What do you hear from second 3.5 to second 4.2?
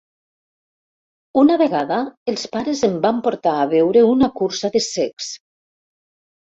a veure